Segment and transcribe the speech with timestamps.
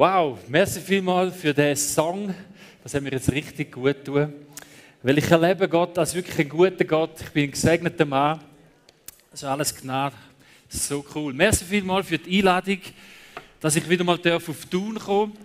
[0.00, 2.32] Wow, merci vielmals für den Song.
[2.84, 4.32] Das haben wir jetzt richtig gut tun.
[5.02, 7.20] Weil ich erlebe Gott als wirklich einen guten Gott.
[7.20, 8.40] Ich bin ein gesegneter Mann.
[9.32, 10.14] Ist alles Gnade.
[10.68, 11.34] So cool.
[11.34, 12.78] Merci vielmals für die Einladung,
[13.58, 15.36] dass ich wieder mal auf Thun kommen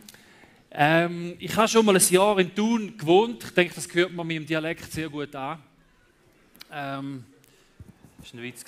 [0.70, 3.44] ähm, Ich habe schon mal ein Jahr in Thun gewohnt.
[3.44, 5.64] Ich denke, das gehört man meinem Dialekt sehr gut an.
[6.72, 7.24] Ähm,
[8.20, 8.64] das war ein Witz.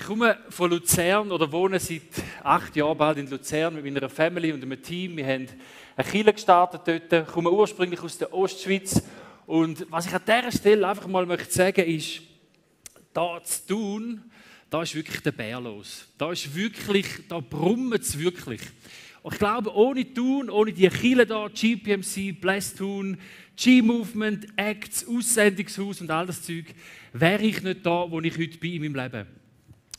[0.00, 2.00] Ich komme von Luzern oder wohne seit
[2.42, 5.18] acht Jahren bald in Luzern mit meiner Family und einem Team.
[5.18, 5.46] Wir haben
[5.94, 9.02] eine Kirche gestartet dort, ich komme ursprünglich aus der Ostschweiz.
[9.44, 12.22] Und was ich an dieser Stelle einfach mal möchte sagen ist,
[13.12, 14.22] da zu tun,
[14.70, 16.06] da ist wirklich der Bär los.
[16.16, 18.62] Da ist wirklich, da brummt es wirklich.
[19.22, 23.18] Und ich glaube, ohne Tun, ohne die Kirche da, GPMC, Blessed Tun,
[23.54, 26.74] G-Movement, Acts, Aussendungshaus und all das Zeug,
[27.12, 29.39] wäre ich nicht da, wo ich heute bin in meinem Leben.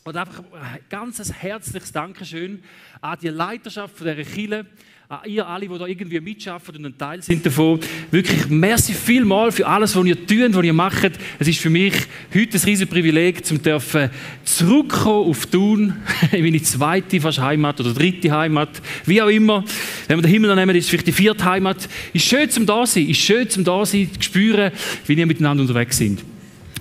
[0.04, 2.60] Und einfach ein ganz herzliches Dankeschön
[3.00, 4.66] an die Leiterschaft von dieser Kirche,
[5.08, 7.78] an ihr alle, die da irgendwie mitschaffen und ein Teil sind davon.
[8.10, 11.12] Wirklich merci vielmal für alles, was ihr tut, was ihr macht.
[11.38, 11.94] Es ist für mich
[12.34, 14.10] heute ein riesiges Privileg, zum dürfen
[14.44, 15.94] zurückkommen auf Thun,
[16.32, 19.64] in meine zweite fast Heimat oder dritte Heimat, wie auch immer.
[20.08, 21.88] Wenn wir den Himmel nehmen, ist es vielleicht die vierte Heimat.
[22.12, 24.72] Ist schön zum da sein, ist schön zum da sein, zu spüren,
[25.06, 26.24] wie wir miteinander unterwegs sind.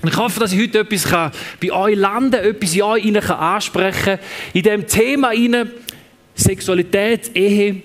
[0.04, 4.20] Ich hoffe, dass ich heute etwas bei euch landen kann, etwas in euch ansprechen kann,
[4.54, 5.70] in dem Thema rein,
[6.34, 7.84] Sexualität, Ehe,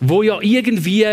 [0.00, 1.04] wo ja irgendwie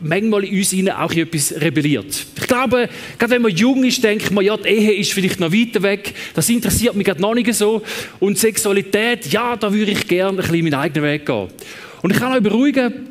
[0.00, 2.26] manchmal in uns auch etwas rebelliert.
[2.36, 5.52] Ich glaube, gerade wenn man jung ist, denkt man, ja, die Ehe ist vielleicht noch
[5.52, 7.82] weiter weg, das interessiert mich gerade noch nicht so.
[8.20, 11.48] Und Sexualität, ja, da würde ich gerne ein bisschen meinen eigenen Weg gehen.
[12.02, 13.08] Und ich kann euch beruhigen,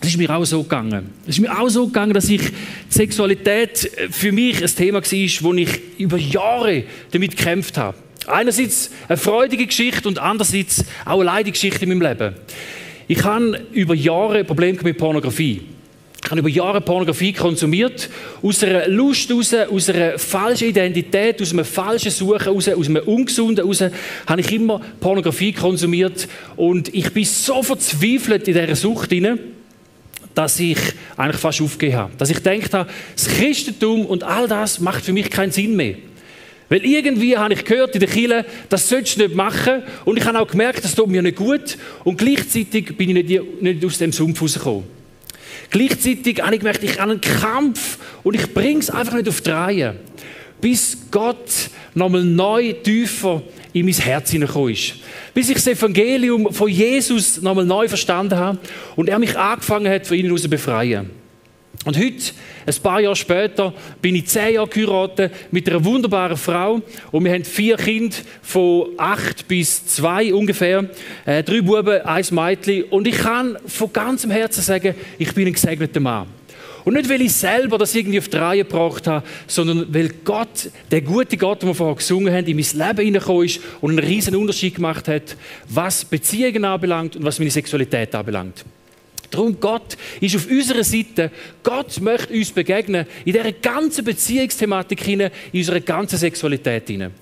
[0.00, 1.10] das ist mir auch so gegangen.
[1.22, 2.42] Es ist mir auch so gegangen, dass ich
[2.88, 5.02] Sexualität für mich ein Thema war,
[5.40, 7.96] wo ich über Jahre damit gekämpft habe.
[8.26, 12.34] Einerseits eine freudige Geschichte und andererseits auch eine leidige Geschichte in meinem Leben.
[13.06, 15.62] Ich habe über Jahre Probleme mit Pornografie.
[16.24, 18.08] Ich habe über Jahre Pornografie konsumiert.
[18.42, 23.02] Aus einer Lust heraus, aus einer falschen Identität, aus einem falschen Suchen heraus, aus einem
[23.04, 23.84] Ungesunden heraus,
[24.26, 26.26] habe ich immer Pornografie konsumiert.
[26.56, 29.38] Und ich bin so verzweifelt in dieser Sucht hinein,
[30.34, 30.78] dass ich
[31.16, 32.12] eigentlich fast aufgegeben habe.
[32.18, 35.96] Dass ich gedacht habe, das Christentum und all das macht für mich keinen Sinn mehr.
[36.68, 39.82] Weil irgendwie habe ich gehört in der Kirche, das sollst du nicht machen.
[40.04, 41.76] Und ich habe auch gemerkt, das tut mir nicht gut.
[42.04, 44.84] Und gleichzeitig bin ich nicht, nicht aus dem Sumpf rausgekommen.
[45.70, 49.40] Gleichzeitig habe ich gemerkt, ich habe einen Kampf und ich bringe es einfach nicht auf
[49.40, 49.96] die Reihe.
[50.64, 53.42] Bis Gott nochmal neu tiefer
[53.74, 54.94] in mein Herz hineingekommen ist.
[55.34, 58.58] Bis ich das Evangelium von Jesus nochmal neu verstanden habe
[58.96, 61.10] und er mich angefangen hat, von ihnen aus zu befreien.
[61.84, 62.32] Und heute,
[62.64, 66.80] ein paar Jahre später, bin ich zehn Jahre geheiratet mit einer wunderbaren Frau
[67.12, 70.88] und wir haben vier Kinder von acht bis zwei ungefähr,
[71.26, 75.52] äh, drei Buben, ein Mädchen und ich kann von ganzem Herzen sagen, ich bin ein
[75.52, 76.26] gesegneter Mann.
[76.84, 80.70] Und nicht, weil ich selber das irgendwie auf die Reihe gebracht habe, sondern weil Gott,
[80.90, 84.06] der gute Gott, den wir vorher gesungen haben, in mein Leben hineingekommen ist und einen
[84.06, 85.36] riesen Unterschied gemacht hat,
[85.68, 88.64] was Beziehungen anbelangt und was meine Sexualität anbelangt.
[89.30, 91.30] Darum, Gott ist auf unserer Seite.
[91.62, 97.12] Gott möchte uns begegnen in dieser ganzen Beziehungsthematik hinein, in unserer ganzen Sexualität hinein.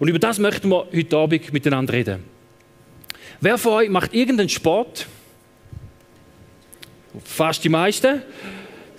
[0.00, 2.24] Und über das möchten wir heute Abend miteinander reden.
[3.40, 5.06] Wer von euch macht irgendeinen Sport?
[7.24, 8.22] Fast die meisten.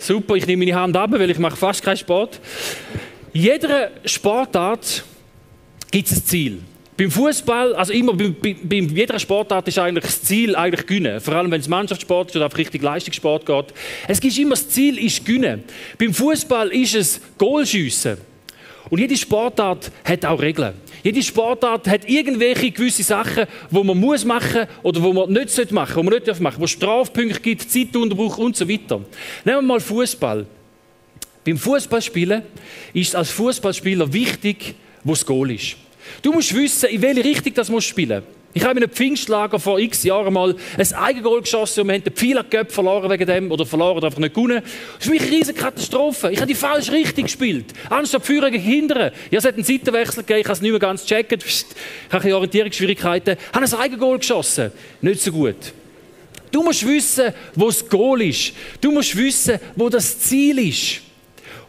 [0.02, 2.40] Super, ich nehme meine Hand ab, weil ich mache fast keinen Sport.
[3.34, 5.04] Jeder Sportart
[5.92, 6.60] gibt es ein Ziel.
[6.98, 11.22] Beim Fußball, also immer bei, bei, bei, jeder Sportart ist eigentlich das Ziel eigentlich gewinnen.
[11.22, 13.66] Vor allem wenn es Mannschaftssport ist oder auf richtig Leistungssport geht.
[14.08, 15.64] Es gibt immer das Ziel ist gewinnen.
[16.00, 18.18] Beim Fußball ist es Goalschiessen.
[18.92, 20.74] Und jede Sportart hat auch Regeln.
[21.02, 25.94] Jede Sportart hat irgendwelche gewisse Sachen, wo man muss machen oder wo man nicht machen
[25.94, 29.02] sollte, wo man nicht machen darf, wo Strafpunkte gibt, Zeitunterbruch und so weiter.
[29.46, 30.46] Nehmen wir mal Fußball.
[31.46, 32.44] Beim Fußballspielen
[32.94, 34.76] ist es als Fußballspieler wichtig,
[35.06, 35.78] wo das Goal ist.
[36.22, 38.24] Du musst wissen, in welche Richtung das musst spielen
[38.54, 42.04] ich habe in einem Pfingstlager vor x Jahren mal ein Eigengoal geschossen und wir haben
[42.04, 44.62] den Pfeilerköpf verloren wegen dem oder verloren oder einfach nicht gewonnen.
[44.62, 46.32] Das ist für mich eine riesige Katastrophe.
[46.32, 47.66] Ich habe die falsche Richtung gespielt.
[47.90, 49.12] Anstatt Führer hindern.
[49.30, 51.44] Ja, es hat einen Seitenwechsel gegeben, ich habe es nicht mehr ganz gecheckt.
[51.44, 51.66] Ich
[52.12, 53.38] habe Orientierungsschwierigkeiten.
[53.40, 54.72] Ich habe ein Eigengoal geschossen.
[55.02, 55.56] Nicht so gut.
[56.52, 58.52] Du musst wissen, wo das Goal ist.
[58.82, 61.02] Du musst wissen, wo das Ziel ist.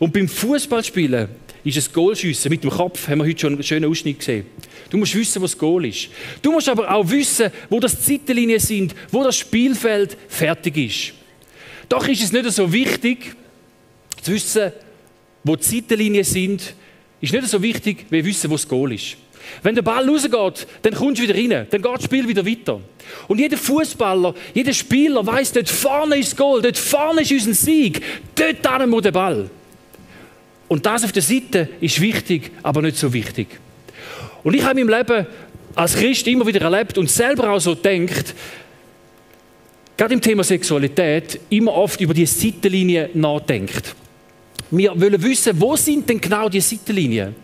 [0.01, 1.29] Und beim Fußballspielen
[1.65, 4.47] ist es Goalschiessen mit dem Kopf, haben wir heute schon einen schönen Ausschnitt gesehen.
[4.93, 6.11] Du musst wissen, wo das Goal ist.
[6.43, 11.15] Du musst aber auch wissen, wo das Zeitlinien sind, wo das Spielfeld fertig ist.
[11.89, 13.35] Doch ist es nicht so wichtig,
[14.21, 14.71] zu wissen,
[15.45, 16.75] wo die Zeitlinien sind,
[17.23, 19.17] ist nicht so wichtig, wie wissen, wo das Goal ist.
[19.63, 22.79] Wenn der Ball rausgeht, dann kommst du wieder rein, dann geht das Spiel wieder weiter.
[23.29, 27.55] Und jeder Fußballer, jeder Spieler weiß, dort vorne ist das Goal, dort vorne ist unser
[27.55, 28.03] Sieg,
[28.35, 29.49] dort muss der Ball.
[30.69, 33.49] Und das auf der Seite ist wichtig, aber nicht so wichtig.
[34.45, 35.27] Und ich habe im Leben
[35.75, 38.35] als Christ immer wieder erlebt und selber auch so denkt,
[39.97, 43.95] gerade im Thema Sexualität, immer oft über die Seitenlinie nachdenkt.
[44.71, 47.35] Wir wollen wissen, wo sind denn genau die Seitenlinien?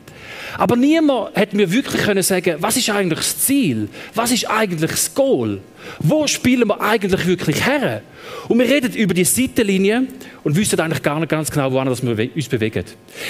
[0.57, 3.89] Aber niemand hat mir wirklich können sagen, was ist eigentlich das Ziel?
[4.15, 5.61] Was ist eigentlich das Goal?
[5.99, 8.03] Wo spielen wir eigentlich wirklich her?
[8.49, 10.07] Und wir reden über die Seitenlinie
[10.45, 11.93] und wissen eigentlich gar nicht ganz genau, woran wir
[12.35, 12.85] uns bewegen.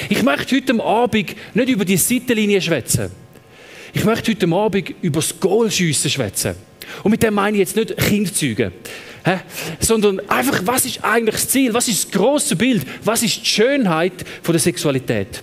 [0.08, 3.10] Ich möchte heute Abend nicht über die Seitenlinie schwätzen.
[3.92, 6.54] Ich möchte heute Abend über das Goalschiessen schwätzen.
[7.02, 8.72] Und mit dem meine ich jetzt nicht Kindzeugen,
[9.80, 11.74] sondern einfach, was ist eigentlich das Ziel?
[11.74, 12.86] Was ist das große Bild?
[13.04, 14.12] Was ist die Schönheit
[14.42, 15.42] von der Sexualität?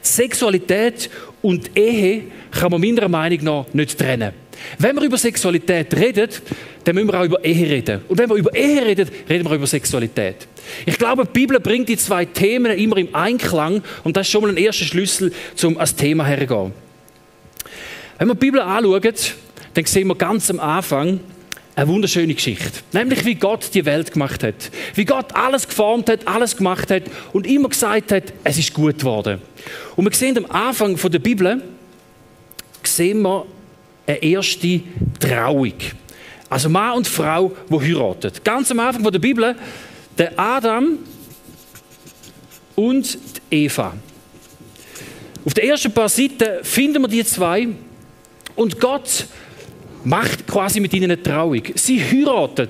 [0.00, 1.10] Sexualität
[1.42, 4.32] und Ehe kann man meiner Meinung nach nicht trennen.
[4.78, 6.28] Wenn wir über Sexualität reden,
[6.84, 8.02] dann müssen wir auch über Ehe reden.
[8.08, 10.46] Und wenn wir über Ehe reden, reden wir über Sexualität.
[10.86, 14.42] Ich glaube, die Bibel bringt die zwei Themen immer im Einklang und das ist schon
[14.42, 16.72] mal ein erster Schlüssel, um als Thema herzugehen.
[18.22, 19.02] Wenn wir die Bibel anschauen,
[19.74, 21.18] dann sehen wir ganz am Anfang
[21.74, 22.70] eine wunderschöne Geschichte.
[22.92, 24.70] Nämlich, wie Gott die Welt gemacht hat.
[24.94, 27.02] Wie Gott alles geformt hat, alles gemacht hat
[27.32, 29.42] und immer gesagt hat, es ist gut geworden.
[29.96, 31.64] Und wir sehen am Anfang der Bibel,
[32.84, 33.44] sehen wir
[34.06, 34.82] eine erste
[35.18, 35.74] Trauung.
[36.48, 38.30] Also Mann und Frau, die heiraten.
[38.44, 39.56] Ganz am Anfang der Bibel,
[40.16, 40.98] der Adam
[42.76, 43.18] und
[43.50, 43.94] die Eva.
[45.44, 47.66] Auf den ersten paar Seiten finden wir die zwei
[48.56, 49.26] und Gott
[50.04, 51.62] macht quasi mit ihnen eine Trauung.
[51.74, 52.68] Sie heiraten.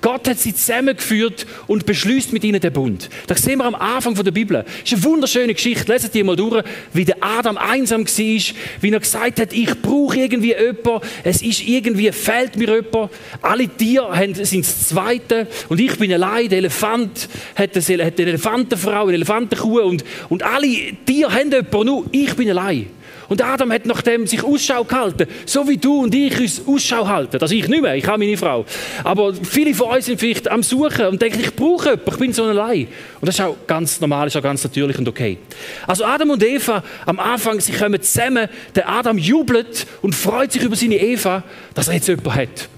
[0.00, 3.08] Gott hat sie zusammengeführt und beschließt mit ihnen den Bund.
[3.26, 4.62] Das sehen wir am Anfang der Bibel.
[4.62, 5.90] Das ist eine wunderschöne Geschichte.
[5.92, 10.18] Lesen die mal durch, wie der Adam einsam war, wie er gesagt hat, ich brauche
[10.18, 13.10] irgendwie jemanden, es ist irgendwie, fehlt mir jemand.
[13.42, 16.48] Alle Tiere sind das Zweite und ich bin allein.
[16.48, 20.68] Der Elefant hat eine Elefantenfrau, eine Elefantenkuh und, und alle
[21.04, 22.95] Tiere haben jemanden, nur ich bin allein.
[23.28, 27.06] Und Adam hat nach dem sich Ausschau gehalten, so wie du und ich uns Ausschau
[27.06, 27.38] halten.
[27.40, 28.64] Also ich nicht mehr, ich habe meine Frau.
[29.02, 32.32] Aber viele von uns sind vielleicht am Suchen und denken, ich brauche jemanden, ich bin
[32.32, 32.88] so allein.
[33.20, 35.38] Und das ist auch ganz normal, ist auch ganz natürlich und okay.
[35.86, 40.62] Also Adam und Eva am Anfang, sie kommen zusammen, der Adam jubelt und freut sich
[40.62, 41.42] über seine Eva,
[41.74, 42.68] dass er jetzt jemanden hat.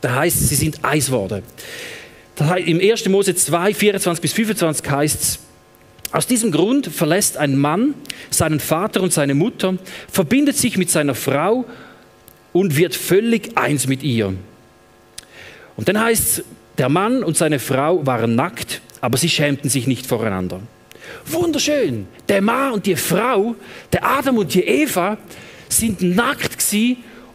[0.00, 1.42] Das heißt, sie sind eins geworden.
[2.66, 3.08] Im 1.
[3.08, 5.38] Mose 2, 24 bis 25 heißt es,
[6.12, 7.94] aus diesem Grund verlässt ein Mann
[8.30, 9.76] seinen Vater und seine Mutter,
[10.10, 11.64] verbindet sich mit seiner Frau
[12.52, 14.34] und wird völlig eins mit ihr.
[15.76, 16.44] Und dann heißt es,
[16.78, 20.60] der Mann und seine Frau waren nackt, aber sie schämten sich nicht voreinander.
[21.26, 22.06] Wunderschön.
[22.28, 23.54] Der Mann und die Frau,
[23.92, 25.18] der Adam und die Eva,
[25.68, 26.64] sind nackt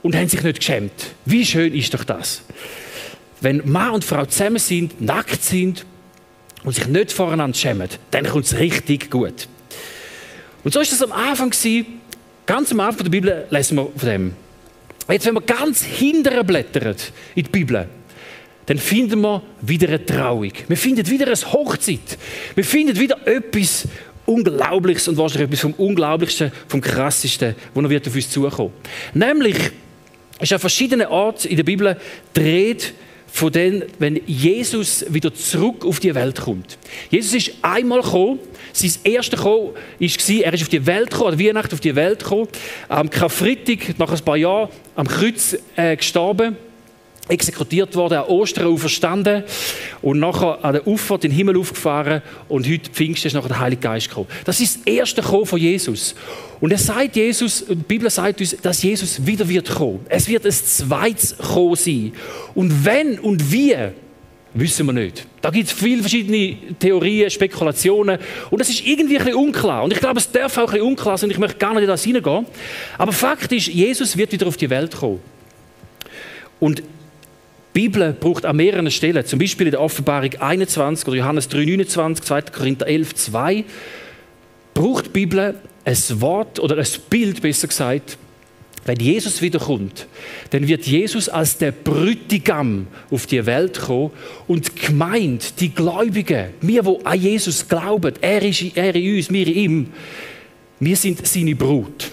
[0.01, 0.91] und haben sich nicht geschämt.
[1.25, 2.44] Wie schön ist doch das?
[3.39, 5.85] Wenn Mann und Frau zusammen sind, nackt sind
[6.63, 9.48] und sich nicht voreinander schämen, dann kommt es richtig gut.
[10.63, 11.86] Und so ist es am Anfang gewesen,
[12.46, 14.34] ganz am Anfang der Bibel lesen wir von dem.
[15.10, 16.96] Jetzt, wenn wir ganz hinterher blättern
[17.36, 17.88] in die Bibel,
[18.68, 20.52] dann finden wir wieder eine Trauung.
[20.68, 22.18] Wir finden wieder eine Hochzeit.
[22.56, 23.88] Wir finden wieder etwas
[24.25, 28.72] Unglaubliches und wahrscheinlich etwas vom Unglaublichsten, vom Krassesten, wo noch wird auf uns zukommen.
[29.13, 29.58] Nämlich
[30.40, 31.98] ist an verschiedenen Orten in der Bibel
[32.34, 32.94] dreht
[33.31, 36.77] von dem, wenn Jesus wieder zurück auf die Welt kommt.
[37.10, 38.39] Jesus ist einmal gekommen,
[38.74, 42.20] sein erster Kommen war, er ist auf die Welt gekommen, an Weihnachten auf die Welt
[42.20, 42.48] gekommen,
[42.89, 46.58] am Karfreitag, nach ein paar Jahren, am Kreuz äh, gestorben,
[47.28, 49.44] exekutiert worden, an Ostern auferstanden
[50.01, 53.60] und nachher an der Auffahrt in den Himmel aufgefahren und heute Pfingsten ist nachher der
[53.60, 54.28] Heilige Geist gekommen.
[54.46, 56.16] Das ist das erste Kommen von Jesus.
[56.60, 60.06] Und er sagt Jesus, die Bibel sagt uns, dass Jesus wieder wird kommen.
[60.10, 62.13] Es wird ein zweites Kommen sein.
[62.54, 63.75] Und wenn und wie,
[64.54, 65.25] wissen wir nicht.
[65.42, 69.84] Da gibt es viele verschiedene Theorien, Spekulationen und das ist irgendwie ein bisschen unklar.
[69.84, 71.84] Und ich glaube, es darf auch ein bisschen unklar sein und ich möchte gar nicht
[71.84, 72.46] in das hineingehen.
[72.98, 75.20] Aber Fakt ist, Jesus wird wieder auf die Welt kommen.
[76.60, 76.84] Und
[77.74, 81.66] die Bibel braucht an mehreren Stellen, zum Beispiel in der Offenbarung 21 oder Johannes 3,
[81.66, 82.42] 29, 2.
[82.42, 83.63] Korinther 11, 2,
[84.74, 88.18] braucht die Bibel ein Wort oder ein Bild, besser gesagt,
[88.86, 90.08] wenn Jesus wiederkommt,
[90.50, 94.12] dann wird Jesus als der Brütigam auf die Welt kommen
[94.48, 99.48] und gemeint, die Gläubigen, wir, die an Jesus glauben, er ist er in uns, wir
[99.48, 99.88] in ihm,
[100.80, 102.12] wir sind seine Brut.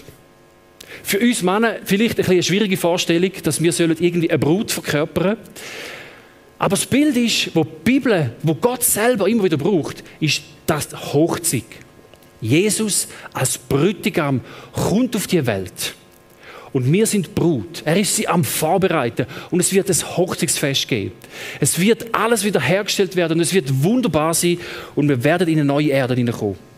[1.03, 5.37] Für uns Männer vielleicht eine schwierige Vorstellung, dass wir irgendwie eine Brut verkörpern
[6.59, 11.13] aber das Bild ist, wo die Bibel, wo Gott selber immer wieder braucht, ist das
[11.13, 11.63] Hochzeit.
[12.41, 14.41] Jesus als Brütigam
[14.73, 15.95] kommt auf die Welt.
[16.71, 17.81] Und wir sind Brut.
[17.85, 19.25] Er ist sie am Vorbereiten.
[19.49, 21.13] Und es wird das Hochzeitsfest geben.
[21.59, 24.59] Es wird alles wieder hergestellt werden und es wird wunderbar sein.
[24.95, 26.68] Und wir werden in eine neue Erde hineinkommen.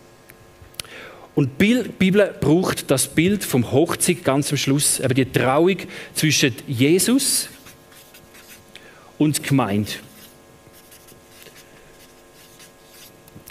[1.34, 5.78] Und die Bibel braucht das Bild vom Hochzeit ganz am Schluss, eben die Trauung
[6.14, 7.50] zwischen Jesus
[9.18, 9.92] und Gemeinde.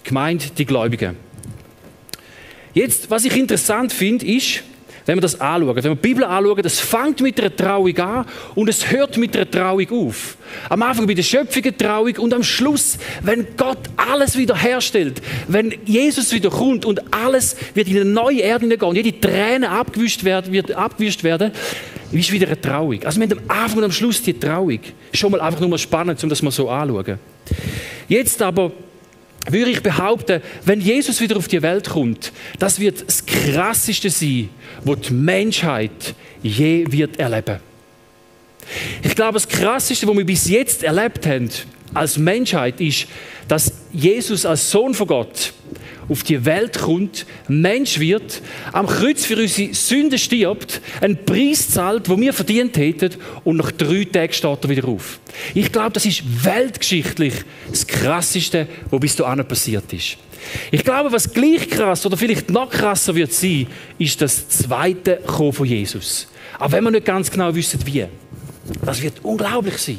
[0.04, 1.16] Gemeinde, die Gläubigen.
[2.74, 4.62] Jetzt, was ich interessant finde, ist,
[5.06, 8.26] wenn wir das anschauen, wenn wir die Bibel anschauen, das fängt mit einer Trauung an
[8.54, 10.36] und es hört mit einer Trauung auf.
[10.68, 15.20] Am Anfang bei der Schöpfung eine Trauung und am Schluss, wenn Gott alles wieder herstellt,
[15.48, 20.24] wenn Jesus wieder kommt und alles wird in eine neue Erde hineingehen jede Träne abgewischt
[20.24, 21.52] werden, wird abgewischt werden,
[22.12, 23.02] ist wieder eine Trauung.
[23.04, 24.80] Also wir haben am Anfang und am Schluss die Trauung.
[25.12, 27.18] Schon mal einfach nur mal spannend, um das mal so anzuschauen.
[28.08, 28.72] Jetzt aber
[29.52, 34.48] würde ich behaupten, wenn Jesus wieder auf die Welt kommt, das wird das Krasseste sein,
[34.84, 37.58] was die Menschheit je wird erleben.
[39.02, 41.50] Ich glaube, das Krasseste, was wir bis jetzt erlebt haben
[41.94, 43.06] als Menschheit, ist,
[43.48, 45.52] dass Jesus als Sohn von Gott
[46.10, 52.08] auf die Welt kommt, Mensch wird, am Kreuz für unsere Sünden stirbt, einen Preis zahlt,
[52.08, 53.12] wo wir verdient hätten,
[53.44, 55.20] und nach drei Tagen steht er wieder auf.
[55.54, 57.34] Ich glaube, das ist weltgeschichtlich
[57.70, 60.16] das Krasseste, was bis dahin passiert ist.
[60.70, 63.66] Ich glaube, was gleich krass oder vielleicht noch krasser wird sein,
[63.98, 66.26] ist das zweite Kommen von Jesus.
[66.58, 68.06] Auch wenn wir nicht ganz genau wissen, wie.
[68.84, 69.98] Das wird unglaublich sein.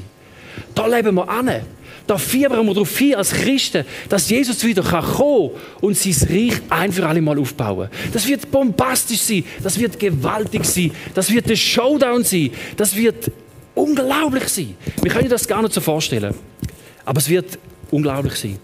[0.75, 1.61] Da leben wir an.
[2.07, 6.53] Da fiebern wir darauf hin als Christen, dass Jesus wieder kommen kann und sein Reich
[6.69, 7.89] ein für alle Mal aufbauen.
[8.11, 13.31] Das wird bombastisch sein, das wird gewaltig sein, das wird ein Showdown sein, das wird
[13.75, 14.75] unglaublich sein.
[15.01, 16.33] Wir können das gar nicht so vorstellen.
[17.05, 17.57] Aber es wird
[17.89, 18.57] unglaublich sein.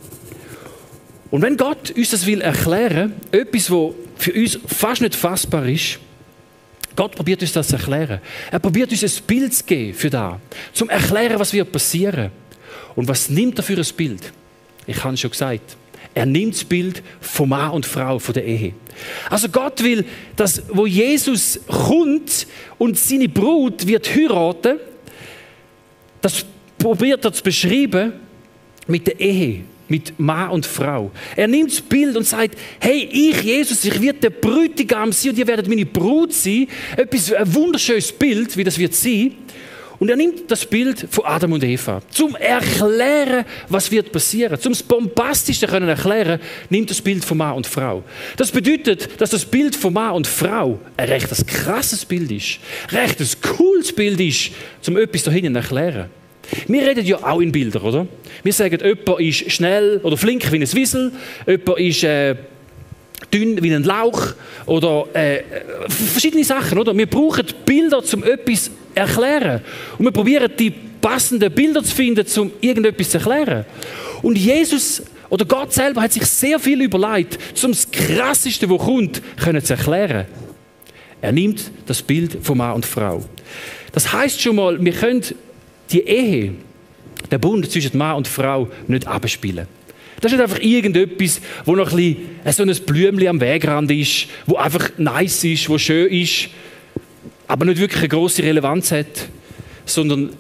[1.29, 6.00] Und wenn Gott uns das will erklären, etwas, was für uns fast nicht fassbar ist,
[6.96, 8.20] Gott probiert uns das zu erklären.
[8.51, 10.39] Er probiert uns ein Bild zu geben für da,
[10.74, 12.32] zum erklären, was wird passieren.
[12.98, 14.34] Und was nimmt er für ein Bild?
[14.88, 15.77] Ich habe es schon gesagt.
[16.16, 18.74] Er nimmt das Bild von Mann und Frau, von der Ehe.
[19.30, 20.04] Also Gott will,
[20.36, 22.48] dass wo Jesus kommt
[22.80, 24.80] und seine Brut wird heiraten,
[26.22, 26.44] das
[26.80, 28.13] probiert er zu beschreiben
[28.88, 31.12] mit der Ehe, mit Mann und Frau.
[31.36, 35.38] Er nimmt das Bild und sagt, hey, ich, Jesus, ich werde der Brütigam sein und
[35.38, 36.68] ihr werdet meine Brut sein.
[36.96, 39.36] Etwas, ein wunderschönes Bild, wie das wird sein.
[40.00, 42.01] Und er nimmt das Bild von Adam und Eva.
[42.12, 44.60] Zum Erklären, was wird passieren.
[44.60, 46.39] Zum Bombastische können erklären,
[46.70, 48.04] nimmt das Bild von Mann und Frau.
[48.36, 52.60] Das bedeutet, dass das Bild von Mann und Frau ein recht krasses Bild ist.
[52.92, 54.51] Recht cooles Bild ist,
[54.88, 56.10] um etwas dahin zu erklären.
[56.68, 58.08] Wir reden ja auch in Bildern, oder?
[58.44, 61.12] Wir sagen, jemand ist schnell oder flink wie ein Wiesel,
[61.46, 62.36] jemand ist äh,
[63.34, 64.34] dünn wie ein Lauch
[64.66, 65.42] oder äh,
[65.89, 66.96] verschiedene Sachen, oder?
[66.96, 69.62] Wir brauchen Bilder, um etwas erklären.
[69.98, 73.66] Und wir probieren die passenden Bilder zu finden, um irgendetwas zu erklären.
[74.22, 79.22] Und Jesus oder Gott selber hat sich sehr viel überlegt, um das Krasseste, was kommt,
[79.38, 80.25] können zu erklären.
[81.22, 83.24] Er nimmt das Bild von Mann und Frau.
[83.92, 85.24] Das heißt schon mal, wir können
[85.92, 86.54] die Ehe,
[87.32, 89.68] der Bund zwischen Mann und Frau nicht abspielen.
[90.22, 94.27] Das ist nicht einfach irgendetwas, wo noch ein bisschen so ein Blümchen am Wegrand ist,
[94.46, 96.50] wo einfach nice ist, wo schön ist,
[97.48, 99.30] aber nicht wirklich eine große Relevanz hat,
[99.86, 100.32] sondern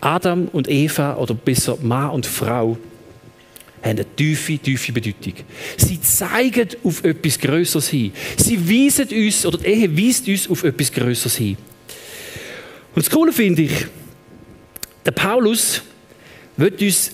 [0.00, 2.78] Adam und Eva oder besser Mann und Frau
[3.82, 5.34] haben eine tiefe, tiefe Bedeutung.
[5.76, 8.12] Sie zeigen auf etwas Größeres hin.
[8.36, 11.56] Sie weisen uns, oder die Ehe weist uns auf etwas Größeres hin.
[12.94, 13.86] Und das Coole finde ich,
[15.04, 15.82] der Paulus
[16.56, 17.12] wird uns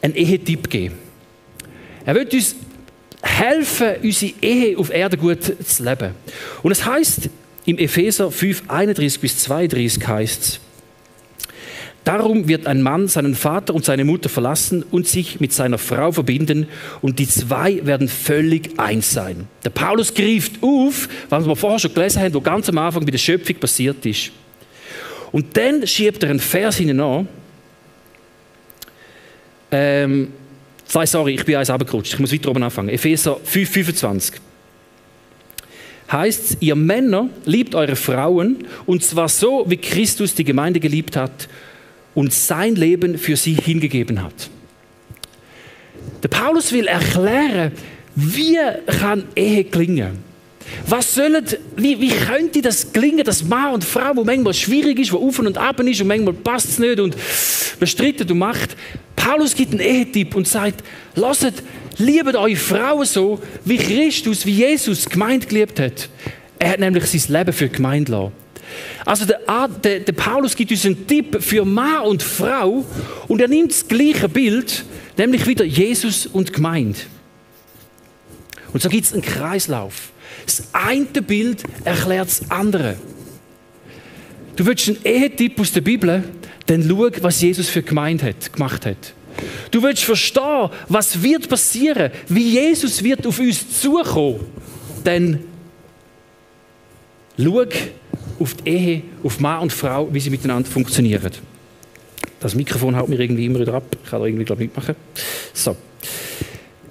[0.00, 0.94] einen Ehetipp geben.
[2.06, 2.54] Er wird uns
[3.22, 6.14] helfen, unsere Ehe auf Erde gut zu leben.
[6.62, 7.28] Und es heißt
[7.66, 10.60] im Epheser 5, 31 bis 32 heißt es,
[12.04, 16.12] Darum wird ein Mann seinen Vater und seine Mutter verlassen und sich mit seiner Frau
[16.12, 16.68] verbinden
[17.00, 19.48] und die zwei werden völlig eins sein.
[19.64, 23.10] Der Paulus griff auf, was wir vorher schon gelesen haben, wo ganz am Anfang bei
[23.10, 24.32] der Schöpfung passiert ist.
[25.32, 27.26] Und dann schiebt er einen Vers hinein.
[29.70, 30.28] Ähm,
[30.86, 32.12] sorry, ich bin eins abgerutscht.
[32.12, 32.90] Ich muss weiter oben anfangen.
[32.90, 34.40] Epheser 5, 25
[36.14, 41.48] heißt ihr Männer liebt eure Frauen und zwar so, wie Christus die Gemeinde geliebt hat
[42.14, 44.48] und sein Leben für sie hingegeben hat.
[46.22, 47.72] Der Paulus will erklären,
[48.14, 48.58] wie
[49.00, 50.18] kann Ehe klingen?
[50.86, 51.44] Was sollen,
[51.76, 55.38] wie, wie könnte das gelingen, dass Mann und Frau, wo manchmal schwierig ist, wo auf
[55.38, 57.16] und ab ist und manchmal passt es nicht und
[57.78, 58.76] bestrittet und macht.
[59.24, 61.62] Paulus gibt einen Ehetipp und sagt, lasst
[61.96, 66.10] liebet eure Frauen so, wie Christus, wie Jesus die Gemeinde geliebt hat.
[66.58, 68.32] Er hat nämlich sein Leben für die Gemeinde gelassen.
[69.06, 69.40] Also der,
[69.82, 72.84] der, der, Paulus gibt uns einen Tipp für Mann und Frau
[73.26, 74.84] und er nimmt das gleiche Bild,
[75.16, 76.98] nämlich wieder Jesus und Gemeinde.
[78.74, 80.10] Und so gibt es einen Kreislauf.
[80.44, 82.96] Das eine Bild erklärt das andere.
[84.56, 86.24] Du willst einen Ehetipp aus der Bibel,
[86.66, 89.14] dann schau, was Jesus für Gemeinde hat, gemacht hat.
[89.70, 94.40] Du willst verstehen, was wird passieren, wie Jesus wird auf uns zukommen,
[95.02, 95.40] dann
[97.38, 97.64] schau
[98.38, 101.30] auf die Ehe, auf Mann und Frau, wie sie miteinander funktionieren.
[102.40, 103.96] Das Mikrofon haut mir irgendwie immer wieder ab.
[104.02, 104.96] Ich kann da irgendwie, glaube ich, mitmachen.
[105.52, 105.76] So.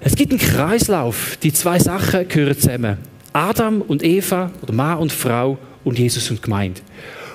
[0.00, 1.38] Es gibt einen Kreislauf.
[1.42, 2.98] Die zwei Sachen gehören zusammen.
[3.32, 6.80] Adam und Eva, oder Mann und Frau und Jesus und Gemeinde.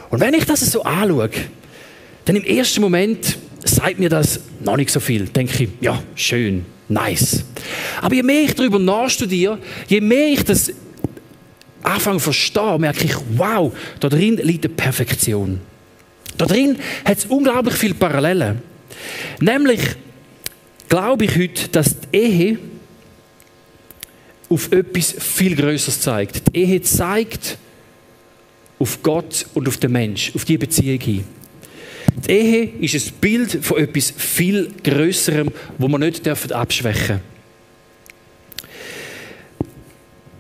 [0.10, 1.30] Und wenn ich das so anschaue,
[2.26, 5.26] dann im ersten Moment sagt mir das noch nicht so viel.
[5.26, 7.44] Denke ich, ja, schön, nice.
[8.02, 10.72] Aber je mehr ich darüber nachstudiere, je mehr ich das
[11.82, 15.60] anfange zu verstehen, merke ich, wow, da drin liegt eine Perfektion.
[16.38, 18.62] Da drin hat es unglaublich viele Parallelen.
[19.40, 19.82] Nämlich
[20.88, 22.60] glaube ich heute, dass die Ehe
[24.50, 26.42] auf etwas viel Größeres zeigt.
[26.48, 27.58] Die Ehe zeigt
[28.80, 31.24] auf Gott und auf den Mensch, auf die Beziehung hin.
[32.28, 37.30] Die Ehe ist ein Bild von etwas viel Größerem, wo wir nicht abschwächen dürfen.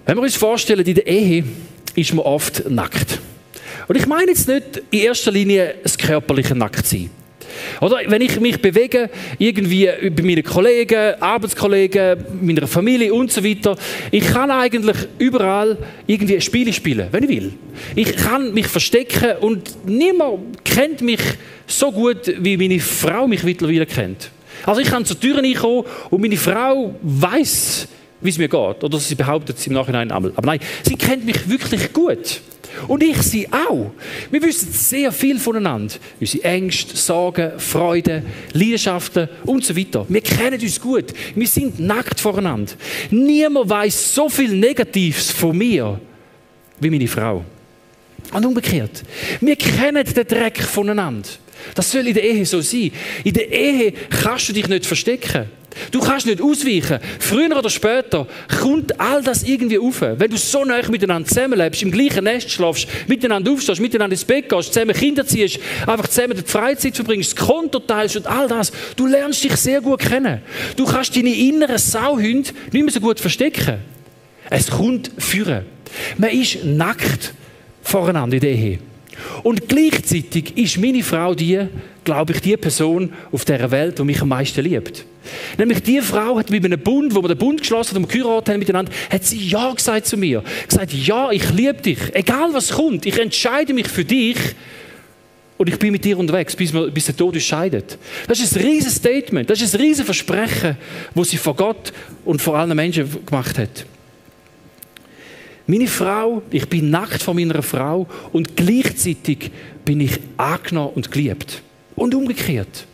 [0.05, 1.43] Wenn wir uns vorstellen, in der Ehe
[1.93, 3.19] ist man oft nackt.
[3.87, 7.11] Und ich meine jetzt nicht in erster Linie das körperliche Nacktsein.
[7.81, 13.75] Oder wenn ich mich bewege, irgendwie bei meinen Kollegen, Arbeitskollegen, meiner Familie und so weiter,
[14.11, 17.53] ich kann eigentlich überall irgendwie Spiele spielen, wenn ich will.
[17.95, 21.21] Ich kann mich verstecken und niemand kennt mich
[21.67, 24.31] so gut, wie meine Frau mich mittlerweile kennt.
[24.65, 27.87] Also ich kann zur Tür reinkommen und meine Frau weiß,
[28.21, 28.83] wie es mir geht.
[28.83, 30.31] Oder sie behauptet es im Nachhinein einmal.
[30.35, 32.41] Aber nein, sie kennt mich wirklich gut.
[32.87, 33.91] Und ich sie auch.
[34.31, 35.95] Wir wissen sehr viel voneinander.
[36.19, 38.23] Unsere Ängste, Sorgen, Freuden,
[38.53, 40.05] Leidenschaften und so weiter.
[40.07, 41.05] Wir kennen uns gut.
[41.35, 42.73] Wir sind nackt voreinander.
[43.09, 45.99] Niemand weiß so viel Negatives von mir
[46.79, 47.43] wie meine Frau.
[48.31, 49.03] Und umgekehrt.
[49.41, 51.27] Wir kennen den Dreck voneinander.
[51.75, 52.91] Das soll in der Ehe so sein.
[53.23, 55.47] In der Ehe kannst du dich nicht verstecken.
[55.91, 56.99] Du kannst nicht ausweichen.
[57.19, 58.27] Früher oder später
[58.61, 60.01] kommt all das irgendwie auf.
[60.01, 64.49] Wenn du so nah miteinander zusammenlebst, im gleichen Nest schlafst, miteinander aufstehst, miteinander ins Bett
[64.49, 68.71] gehst, zusammen Kinder ziehst, einfach zusammen die Freizeit verbringst, das Konto teilst und all das,
[68.95, 70.41] du lernst dich sehr gut kennen.
[70.75, 73.79] Du kannst deine inneren Sauhunde nicht mehr so gut verstecken.
[74.49, 75.65] Es kommt führen.
[76.17, 77.33] Man ist nackt
[77.81, 78.79] voreinander in der Ehe.
[79.43, 81.67] Und gleichzeitig ist meine Frau die,
[82.09, 85.05] glaube ich, die Person auf dieser Welt, die mich am meisten liebt.
[85.59, 88.59] Nämlich die Frau hat mit einem Bund, wo wir den Bund geschlossen haben, geheiratet haben
[88.59, 90.43] miteinander, hat sie Ja gesagt zu mir.
[90.67, 91.99] Gesagt, ja, ich liebe dich.
[92.13, 94.37] Egal was kommt, ich entscheide mich für dich
[95.59, 97.99] und ich bin mit dir unterwegs, bis, wir, bis der Tod uns scheidet.
[98.27, 100.77] Das ist ein riesiges Statement, das ist ein riesiges Versprechen,
[101.13, 101.93] das sie vor Gott
[102.25, 103.85] und vor allen Menschen gemacht hat.
[105.67, 109.51] Meine Frau, ich bin nackt von meiner Frau und gleichzeitig
[109.85, 111.61] bin ich angenommen und geliebt.
[111.99, 112.85] Und umgekehrt.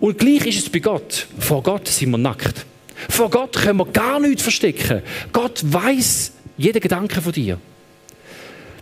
[0.00, 1.26] Und gleich ist es bei Gott.
[1.38, 2.66] Vor Gott sind wir nackt.
[3.08, 5.02] Vor Gott können wir gar nichts verstecken.
[5.32, 7.58] Gott weiß jeden Gedanken von dir.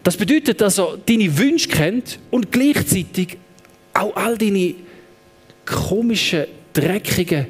[0.03, 3.37] Das bedeutet, dass er deine Wünsche kennt und gleichzeitig
[3.93, 4.75] auch all deine
[5.65, 7.47] komischen, dreckigen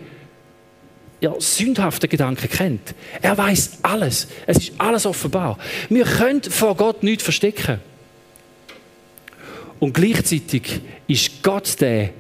[1.21, 2.95] ja, sündhafte Gedanken kennt.
[3.23, 4.29] Er weiß alles.
[4.47, 5.59] Es ist alles offenbar.
[5.89, 7.81] Wir können vor Gott nichts verstecken.
[9.79, 12.11] Und gleichzeitig ist Gott der,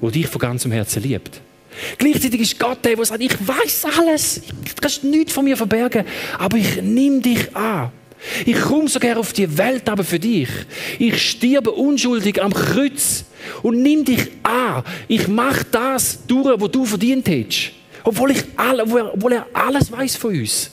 [0.00, 1.40] der dich von ganzem Herzen liebt.
[1.96, 6.04] Gleichzeitig ist Gott der, der sagt, ich weiß alles, du kannst nichts von mir verbergen,
[6.38, 7.92] aber ich nehme dich an.
[8.44, 10.48] Ich komme sogar auf die Welt aber für dich.
[10.98, 13.24] Ich stirbe unschuldig am Kreuz
[13.62, 14.82] und nimm dich an.
[15.06, 17.70] Ich mache das durch, was du verdient hättest.
[18.02, 20.70] Obwohl, ich alle, obwohl er alles weiß von uns.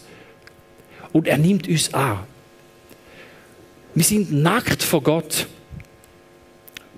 [1.12, 2.20] Und er nimmt uns an.
[3.94, 5.48] Wir sind nackt vor Gott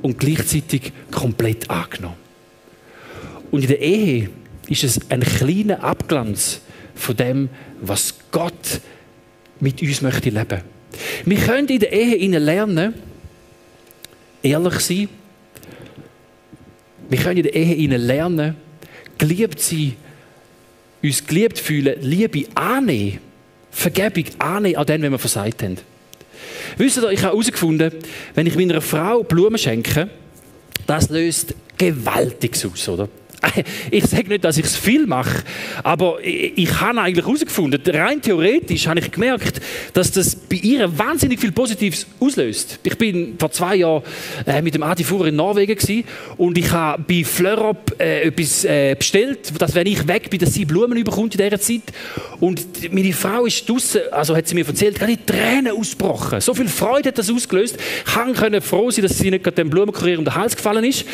[0.02, 2.18] und gleichzeitig komplett angenommen.
[3.52, 4.30] Und in der Ehe
[4.68, 6.62] ist es ein kleiner Abglanz
[6.96, 7.50] von dem,
[7.82, 8.82] was Gott
[9.60, 10.62] mit uns möchte leben.
[11.26, 12.94] Wir können in der Ehe lernen,
[14.44, 15.10] ehrlich sein.
[17.10, 18.56] Wir können in der Ehe lernen,
[19.18, 19.96] geliebt sein
[21.02, 23.20] uns geliebt fühlen, Liebe annehmen,
[23.72, 25.78] Vergebung annehmen an den, wenn wir versagt haben.
[26.78, 27.92] Wisst ihr, ich habe herausgefunden,
[28.36, 30.10] wenn ich meiner Frau Blumen schenke,
[30.86, 33.10] das löst Gewaltiges aus, oder?
[33.92, 35.44] ich sage nicht, dass ich es viel mache,
[35.84, 39.62] aber ich, ich habe eigentlich herausgefunden, rein theoretisch habe ich gemerkt,
[39.94, 42.80] dass das bei ihr wahnsinnig viel Positives auslöst.
[42.84, 44.04] Ich bin vor zwei Jahren
[44.46, 46.04] äh, mit dem Adi Fuhrer in Norwegen gewesen,
[46.38, 50.54] und ich habe bei Fleurop äh, etwas äh, bestellt, dass wenn ich weg bin, dass
[50.54, 51.94] sie Blumen überkommt in dieser Zeit.
[52.40, 56.42] Und meine Frau ist draußen, also hat sie mir erzählt, gerade Tränen ausgebrochen.
[56.42, 57.78] So viel Freude hat das ausgelöst.
[58.06, 61.06] Ich kann froh sein, dass sie nicht gerade dem Blumenkurier um den Hals gefallen ist.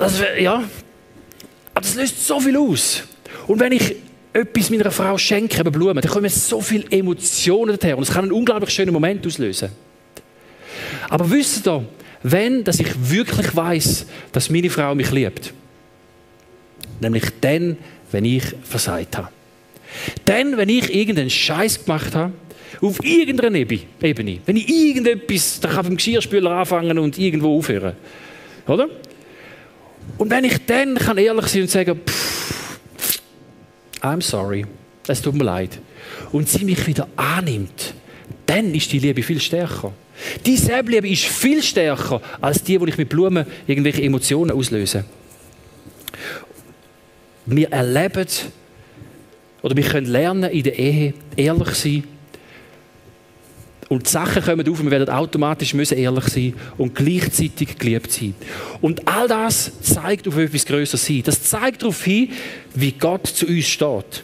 [0.00, 0.64] Das, ja,
[1.74, 3.02] aber das löst so viel aus.
[3.46, 3.96] Und wenn ich
[4.32, 8.24] etwas meiner Frau schenke, eben Blumen, dann kommen so viele Emotionen daher und es kann
[8.24, 9.68] einen unglaublich schönen Moment auslösen.
[11.10, 11.84] Aber wisst ihr,
[12.22, 15.52] wenn, dass ich wirklich weiß, dass meine Frau mich liebt,
[17.00, 17.76] nämlich dann,
[18.10, 19.28] wenn ich versagt habe.
[20.24, 22.32] Dann, wenn ich irgendeinen Scheiß gemacht habe,
[22.80, 27.96] auf irgendeiner Ebene, wenn ich irgendetwas, da kann ich beim Geschirrspüler anfangen und irgendwo aufhören.
[28.66, 28.88] Oder?
[30.18, 33.20] Und wenn ich dann kann ehrlich sein und sagen, pff,
[34.02, 34.66] I'm sorry,
[35.06, 35.78] es tut mir leid,
[36.32, 37.94] und sie mich wieder annimmt,
[38.46, 39.92] dann ist die Liebe viel stärker.
[40.44, 45.04] Die Selbstliebe ist viel stärker als die, wo ich mit Blumen irgendwelche Emotionen auslöse.
[47.46, 48.26] Wir erleben
[49.62, 52.04] oder wir können lernen in der Ehe ehrlich sein
[53.90, 58.36] und die Sachen kommen auf, wir werden automatisch müssen ehrlich sein und gleichzeitig geliebt sein.
[58.80, 61.24] Und all das zeigt auf etwas Größeres hin.
[61.24, 62.30] Das zeigt darauf hin,
[62.72, 64.22] wie Gott zu uns steht.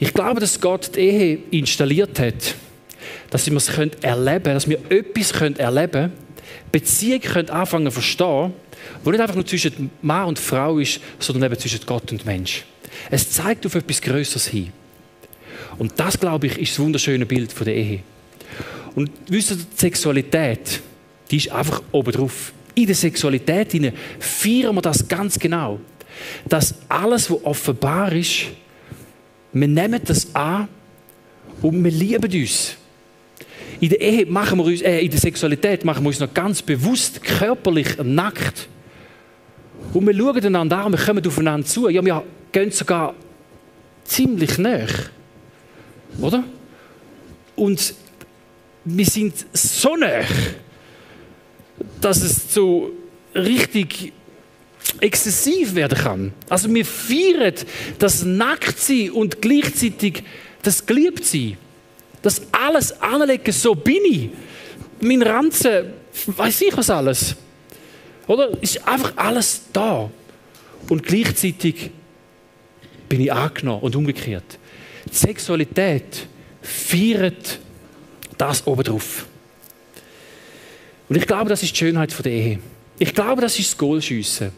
[0.00, 2.56] Ich glaube, dass Gott die Ehe installiert hat,
[3.30, 6.12] dass wir es erleben können, dass wir etwas erleben können,
[6.72, 8.54] Beziehung können anfangen zu verstehen,
[9.04, 12.64] wo nicht einfach nur zwischen Mann und Frau ist, sondern eben zwischen Gott und Mensch.
[13.08, 14.72] Es zeigt auf etwas Größeres hin.
[15.78, 18.00] Und das, glaube ich, ist das wunderschöne Bild von der Ehe.
[18.94, 20.80] Und wisst ihr, die Sexualität,
[21.30, 22.52] die ist einfach oben drauf.
[22.74, 23.72] In der Sexualität
[24.18, 25.80] feiern wir das ganz genau.
[26.48, 28.46] Dass alles, was offenbar ist,
[29.52, 30.68] wir nehmen das an
[31.62, 32.76] und wir lieben uns.
[33.80, 36.62] In der Ehe machen wir uns, äh, in der Sexualität machen wir uns noch ganz
[36.62, 38.68] bewusst körperlich nackt.
[39.92, 41.88] Und wir schauen einander an, wir kommen aufeinander zu.
[41.88, 43.14] Ja, wir gehen sogar
[44.04, 44.88] ziemlich näher.
[46.20, 46.44] Oder?
[47.56, 47.94] Und
[48.84, 50.22] wir sind so nah,
[52.00, 52.90] dass es so
[53.34, 54.12] richtig
[55.00, 56.32] exzessiv werden kann.
[56.48, 57.54] Also wir feiern
[57.98, 60.22] das Nacktsein und gleichzeitig
[60.62, 61.56] das Geliebtsein.
[62.22, 64.30] Das alles anlegen, so bin ich.
[65.00, 65.92] Mein Ranzen,
[66.26, 67.36] weiß ich was alles.
[68.26, 68.50] Oder?
[68.62, 70.10] Ist einfach alles da.
[70.88, 71.90] Und gleichzeitig
[73.08, 74.58] bin ich angenommen und umgekehrt.
[75.10, 76.26] Die Sexualität
[76.62, 77.58] feiert
[78.38, 79.26] das obendrauf.
[81.08, 82.58] Und ich glaube, das ist die Schönheit der Ehe.
[82.98, 84.52] Ich glaube, das ist das Goalschiessen.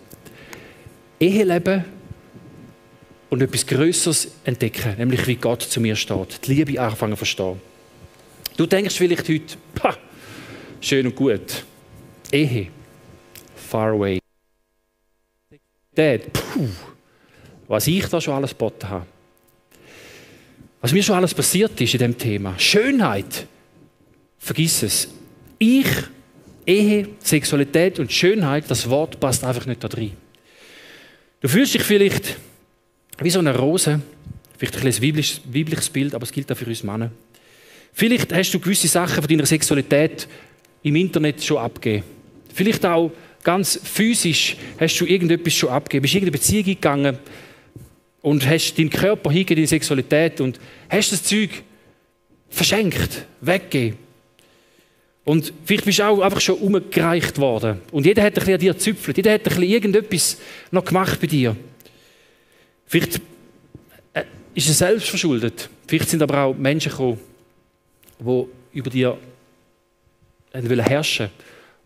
[1.19, 1.85] Eheleben
[3.31, 6.47] und etwas Größeres entdecken, nämlich wie Gott zu mir steht.
[6.47, 7.61] Die Liebe anfangen zu verstehen.
[8.57, 9.97] Du denkst vielleicht heute, ha,
[10.81, 11.65] schön und gut.
[12.33, 12.69] Ehe,
[13.57, 14.19] far away.
[15.95, 16.69] Dad, puh,
[17.67, 19.07] was ich da schon alles geboten habe.
[20.81, 22.59] Was mir schon alles passiert ist in dem Thema.
[22.59, 23.47] Schönheit,
[24.39, 25.09] vergiss es.
[25.59, 25.89] Ich,
[26.67, 30.13] Ehe, Sexualität und Schönheit, das Wort passt einfach nicht da drin.
[31.41, 32.37] Du fühlst dich vielleicht
[33.19, 34.01] wie so eine Rose,
[34.59, 37.11] vielleicht ein biblisches, biblisches Bild, aber es gilt auch für uns Männer.
[37.93, 40.29] Vielleicht hast du gewisse Sachen von deiner Sexualität
[40.83, 42.05] im Internet schon abgegeben.
[42.53, 43.11] Vielleicht auch
[43.43, 46.03] ganz physisch hast du irgendetwas schon abgegeben.
[46.03, 47.19] Bist in irgendeine Beziehung gegangen,
[48.27, 50.59] und hast deinen Körper hingegeben, deine Sexualität und
[50.91, 51.63] hast das Zeug
[52.49, 53.97] verschenkt, weggegeben.
[55.25, 57.81] Und vielleicht bist du auch einfach schon umgereicht worden.
[57.93, 59.17] Und jeder hat ein bisschen an dir gezüpfelt.
[59.17, 60.39] Jeder hat ein bisschen irgendetwas
[60.73, 61.55] noch gemacht bei dir.
[62.87, 63.21] Vielleicht
[64.13, 65.71] äh, ist es selbst verschuldet.
[65.87, 67.21] Vielleicht sind aber auch Menschen gekommen,
[68.19, 69.19] die über dir
[70.53, 71.31] herrschen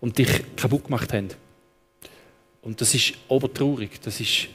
[0.01, 1.29] und dich kaputt gemacht haben.
[2.63, 4.01] Und das ist obertraurig.
[4.01, 4.49] Das ist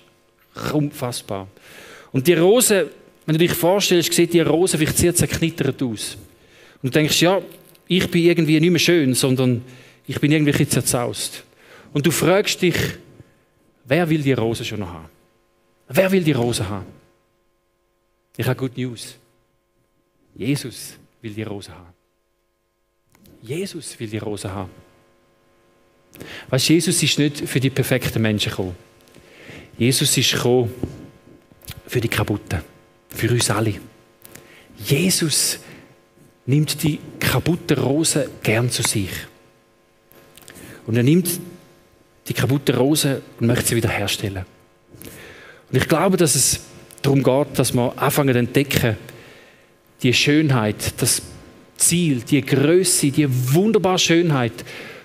[0.73, 1.47] unfassbar.
[2.11, 2.89] Und die Rose,
[3.25, 6.17] wenn du dich vorstellst, sieht die Rose vielleicht sehr zerknittert aus.
[6.81, 7.41] Und du denkst, ja,
[7.87, 9.61] ich bin irgendwie nicht mehr schön, sondern
[10.07, 11.43] ich bin irgendwie zerzaust.
[11.93, 12.75] Und du fragst dich,
[13.85, 15.09] wer will die Rose schon noch haben?
[15.87, 16.85] Wer will die Rose haben?
[18.37, 19.15] Ich habe Good News.
[20.35, 21.93] Jesus will die Rose haben.
[23.41, 24.69] Jesus will die Rose haben.
[26.49, 28.75] Weißt, Jesus ist nicht für die perfekten Menschen gekommen.
[29.77, 30.73] Jesus ist gekommen
[31.87, 32.61] für die Kaputten,
[33.09, 33.75] für uns alle.
[34.77, 35.59] Jesus
[36.45, 39.09] nimmt die kaputte Rose gern zu sich.
[40.85, 41.39] Und er nimmt
[42.27, 44.45] die kaputte Rose und möchte sie wieder herstellen.
[45.71, 46.61] Und ich glaube, dass es
[47.01, 48.97] darum geht, dass wir anfangen zu entdecken,
[50.03, 51.21] die Schönheit, das
[51.77, 54.53] Ziel, die Größe, die wunderbare Schönheit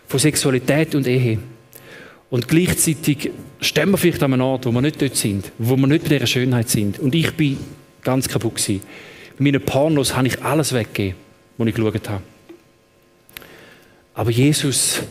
[0.07, 1.39] von Sexualität und Ehe.
[2.31, 5.89] Und gleichzeitig stehen wir vielleicht an einem Ort, wo wir nicht dort sind, wo wir
[5.89, 7.01] nicht bei dieser Schönheit sind.
[7.01, 7.59] Und ich bin
[8.03, 8.83] ganz kaputt gewesen.
[9.37, 11.17] Bei meinen Pornos habe ich alles weggegeben,
[11.59, 12.23] was ich geschaut habe.
[14.15, 15.03] Aber Jesus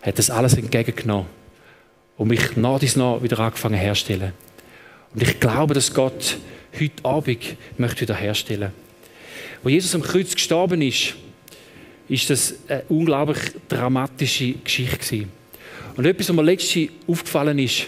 [0.00, 1.26] hat das alles entgegengenommen
[2.16, 4.32] und mich nach dies nach wieder angefangen herzustellen.
[5.14, 6.38] Und ich glaube, dass Gott
[6.78, 8.72] heute Abend möchte wieder herstellen.
[9.62, 11.14] Wo Jesus am Kreuz gestorben ist,
[12.08, 15.41] ist das eine unglaublich dramatische Geschichte gewesen.
[15.96, 17.86] Und etwas, was mir letztens aufgefallen ist,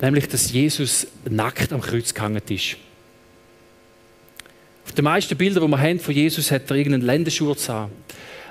[0.00, 2.76] nämlich, dass Jesus nackt am Kreuz gehangen ist.
[4.84, 7.90] Auf den meisten Bildern, die wir haben von Jesus, hat er irgendeinen Länderschurz an.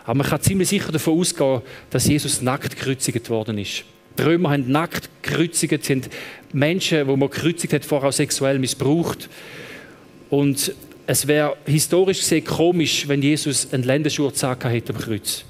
[0.05, 3.83] Aber man kann ziemlich sicher davon ausgehen, dass Jesus nackt gekreuzigt worden ist.
[4.17, 6.09] Die Römer haben nackt gekreuzigt, sind
[6.51, 9.29] Menschen, die man gekreuzigt hat, vorher sexuell missbraucht.
[10.29, 10.73] Und
[11.05, 15.43] es wäre historisch gesehen komisch, wenn Jesus einen Länderschurz hätte am Kreuz.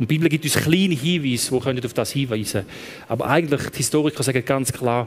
[0.00, 2.66] Und die Bibel gibt uns kleine Hinweise, die auf das hinweisen können.
[3.06, 5.06] Aber eigentlich, die Historiker sagen ganz klar,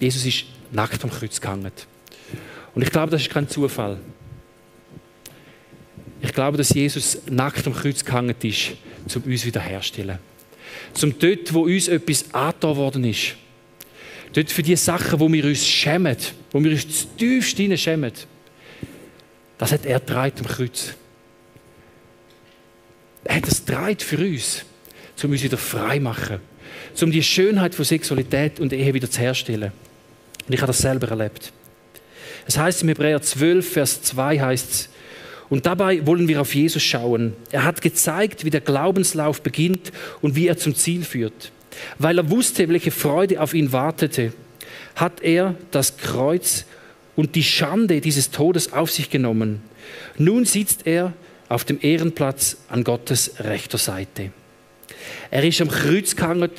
[0.00, 1.70] Jesus ist nackt am Kreuz gehangen.
[2.74, 4.00] Und ich glaube, das ist kein Zufall.
[6.20, 8.72] Ich glaube, dass Jesus nackt am Kreuz gehangen ist,
[9.14, 10.18] um uns wiederherzustellen.
[10.92, 13.36] Zum dort, wo uns etwas angetan worden ist.
[14.32, 16.16] Dort für die Sachen, wo wir uns schämen,
[16.50, 18.12] wo wir uns tiefst schämen.
[19.58, 20.96] Das hat er am Kreuz.
[23.24, 24.64] Er hat es dreit für uns,
[25.22, 26.40] um uns wieder frei zu machen,
[27.02, 29.72] um die Schönheit von Sexualität und Ehe wieder zu herstellen.
[30.46, 31.52] Und ich habe das selber erlebt.
[32.46, 34.88] Es heißt im Hebräer 12, Vers 2 heißt es,
[35.50, 37.34] und dabei wollen wir auf Jesus schauen.
[37.50, 41.50] Er hat gezeigt, wie der Glaubenslauf beginnt und wie er zum Ziel führt.
[41.98, 44.32] Weil er wusste, welche Freude auf ihn wartete,
[44.94, 46.66] hat er das Kreuz
[47.16, 49.60] und die Schande dieses Todes auf sich genommen.
[50.16, 51.12] Nun sitzt er
[51.50, 54.30] auf dem Ehrenplatz an Gottes rechter Seite.
[55.32, 56.50] Er ist am Kreuz gehangen,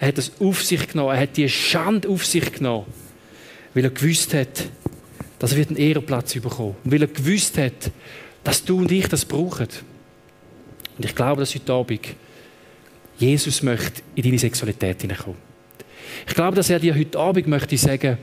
[0.00, 2.86] er hat es auf sich genommen, er hat die Schande auf sich genommen,
[3.74, 4.64] weil er gewusst hat,
[5.38, 7.92] dass er einen Ehrenplatz bekommen und weil er gewusst hat,
[8.42, 9.68] dass du und ich das brauchen.
[10.98, 12.00] Und ich glaube, dass heute Abend
[13.18, 15.38] Jesus möchte in deine Sexualität hineinkommen.
[16.26, 18.18] Ich glaube, dass er dir heute Abend möchte sagen,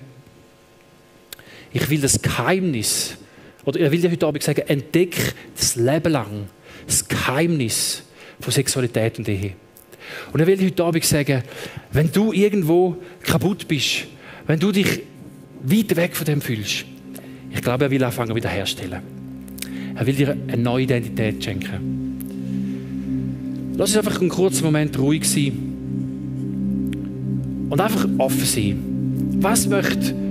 [1.72, 3.18] ich will das Geheimnis
[3.68, 5.18] oder er will dir heute Abend sagen, entdeck
[5.58, 6.48] das Leben lang
[6.88, 8.02] das Geheimnis
[8.40, 9.52] von Sexualität und Ehe.
[10.32, 11.44] Und er will dir heute Abend sagen,
[11.92, 14.06] wenn du irgendwo kaputt bist,
[14.48, 15.02] wenn du dich
[15.64, 16.86] weit weg von dem fühlst,
[17.54, 19.02] ich glaube, er will anfangen wieder herstellen.
[19.96, 22.14] Er will dir eine neue Identität schenken.
[23.76, 25.52] Lass uns einfach einen kurzen Moment ruhig sein
[27.70, 29.36] und einfach offen sein.
[29.42, 30.27] Was möchte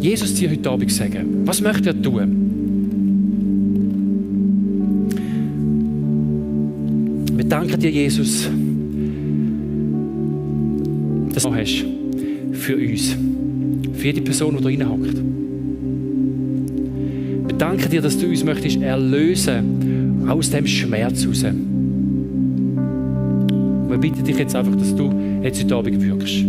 [0.00, 1.42] Jesus dir heute Abend sagen?
[1.44, 2.36] Was möchte er tun?
[7.36, 8.48] Wir danken dir, Jesus,
[11.34, 11.84] dass du hast
[12.52, 13.14] für uns,
[13.92, 15.16] für jede Person, die da reinhockt.
[17.48, 21.44] Wir danken dir, dass du uns möchtest erlösen aus dem Schmerz raus.
[23.88, 26.44] Wir bitten dich jetzt einfach, dass du jetzt heute Abend wirkst.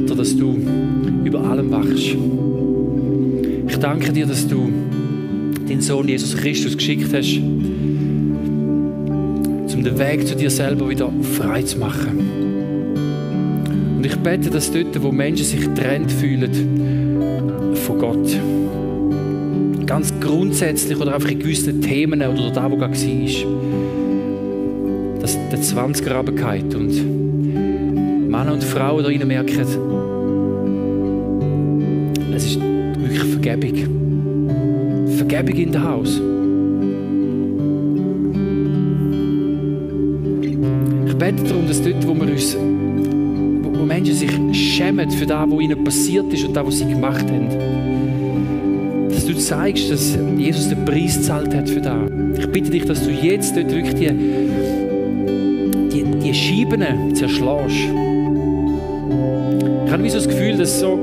[0.00, 0.54] Vater, dass du
[1.24, 2.14] über allem wachst.
[3.66, 4.70] Ich danke dir, dass du
[5.66, 7.62] deinen Sohn Jesus Christus geschickt hast, um
[9.82, 12.18] den Weg zu dir selber wieder frei zu machen.
[13.96, 18.38] Und ich bete, dass dort, wo Menschen sich getrennt fühlen von Gott,
[19.86, 23.00] ganz grundsätzlich oder einfach in gewissen Themen oder da, wo gerade war,
[25.22, 27.15] dass der 20er runtergeht und
[28.76, 29.60] Frauen da merken,
[32.34, 33.72] es ist wirklich Vergebung.
[35.16, 36.20] Vergebung in der Haus.
[41.06, 45.60] Ich bete darum, dass dort, wo wir uns, wo Menschen sich schämen für das, was
[45.62, 47.48] ihnen passiert ist und das, was sie gemacht haben.
[49.08, 52.10] Dass du zeigst, dass Jesus den Preis gezahlt hat für das.
[52.38, 54.10] Ich bitte dich, dass du jetzt dort wirklich die,
[55.94, 58.05] die, die Scheiben zerschlägst.
[59.96, 60.94] Habe wie so das Gefühl, dass so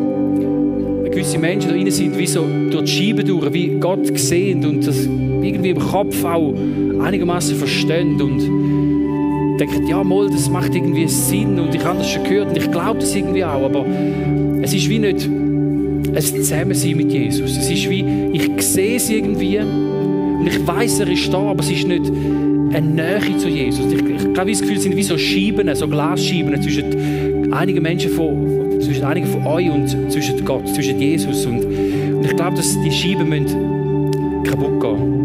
[1.05, 4.85] gewisse Menschen da rein sind, wie so durch die Scheiben durch, wie Gott sehen und
[4.85, 6.53] das irgendwie im Kopf auch
[7.01, 12.23] einigermaßen verstehen und denken, ja, mal, das macht irgendwie Sinn und ich habe das schon
[12.23, 13.83] gehört und ich glaube das irgendwie auch, aber
[14.61, 17.57] es ist wie nicht ein Zusammensein mit Jesus.
[17.57, 21.71] Es ist wie, ich sehe es irgendwie und ich weiß, er ist da, aber es
[21.71, 22.11] ist nicht
[22.71, 23.91] eine Nähe zu Jesus.
[23.91, 28.11] Ich, ich habe das Gefühl, es sind wie so Scheiben, so Glasscheiben zwischen einigen Menschen
[28.11, 31.45] von, zwischen einigen von euch und zwischen Gott, zwischen Jesus.
[31.45, 31.65] Und,
[32.23, 33.73] ich glaube, dass die Scheiben müssen
[34.43, 35.23] kaputt gehen.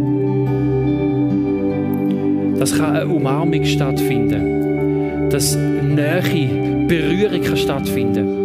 [2.59, 5.31] Das kann eine Umarmung stattfinden.
[5.31, 8.39] Dass Nähe, Berührung kann stattfinden.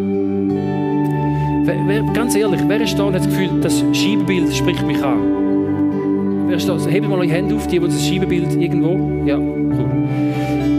[2.13, 6.47] Ganz ehrlich, wer ist da und hat das Gefühl, das Scheibenbild spricht mich an?
[6.47, 6.78] Wer ist da?
[6.88, 9.26] Hebt mal eure Hände auf, die, die das Scheibenbild irgendwo.
[9.26, 9.86] Ja, cool.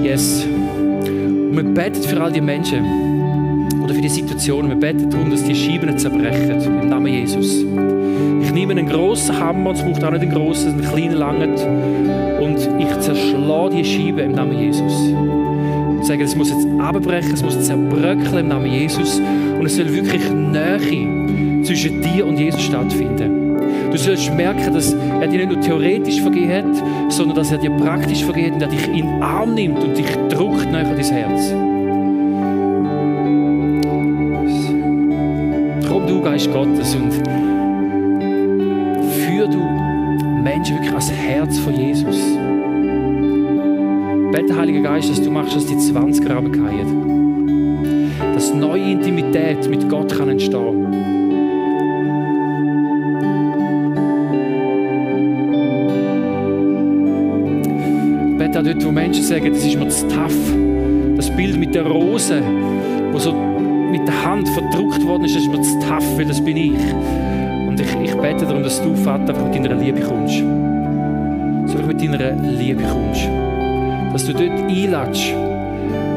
[0.04, 0.46] Yes.
[0.46, 3.03] Und wir beten für all die Menschen
[3.84, 4.70] oder für die Situationen.
[4.70, 6.80] Wir beten darum, dass die Scheiben zerbrechen.
[6.82, 7.64] Im Namen Jesus.
[8.42, 11.52] Ich nehme einen großen Hammer, es braucht auch nicht einen großen, einen kleinen langen.
[12.40, 14.92] Und ich zerschlage die Scheibe im Namen Jesus.
[15.10, 19.20] Und sage, es muss jetzt abbrechen, es muss zerbröckeln im Namen Jesus.
[19.58, 23.58] Und es soll wirklich Nähe zwischen dir und Jesus stattfinden.
[23.90, 27.70] Du sollst merken, dass er dir nicht nur theoretisch vergeben hat, sondern dass er dir
[27.70, 30.96] praktisch vergeben hat und er dich in den Arm nimmt und dich drückt näher an
[30.96, 31.73] dein Herz.
[36.44, 37.12] Geist Gottes und
[39.12, 39.58] führ du
[40.42, 42.18] Menschen wirklich ans Herz von Jesus.
[44.30, 48.10] Bete, Heiliger Geist, dass du machst, dass die 20 Raben fallen.
[48.34, 50.54] Dass neue Intimität mit Gott kann entstehen
[58.56, 61.16] auch dort, wo Menschen sagen, das ist mir zu tough.
[61.16, 62.40] Das Bild mit der Rose,
[63.10, 63.53] wo so
[64.06, 66.92] der Hand verdruckt worden ist, ist mir zu tough, weil das bin ich.
[67.66, 70.40] Und ich, ich bete darum, dass du, Vater, einfach mit deiner Liebe kommst.
[71.66, 73.28] Dass du mit deiner Liebe kommst.
[74.12, 75.34] Dass du dort einlatschst,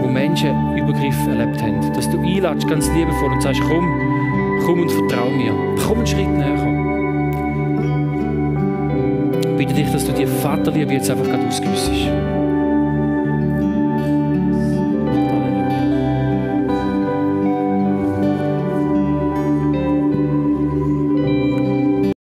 [0.01, 1.93] wo Menschen Übergriffe erlebt haben.
[1.93, 3.85] Dass du einlatschst, ganz liebevoll und sagst, komm,
[4.65, 5.53] komm und vertrau mir.
[5.85, 6.73] Komm einen Schritt näher.
[9.41, 12.16] Ich bitte dich, dass du die Vaterliebe jetzt einfach gerade ausgüssest.